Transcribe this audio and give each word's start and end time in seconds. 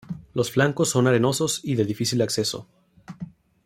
Los 0.33 0.49
flancos 0.49 0.89
son 0.89 1.05
arenosos 1.05 1.59
y 1.63 1.75
de 1.75 1.85
difícil 1.85 2.23
acceso. 2.23 2.67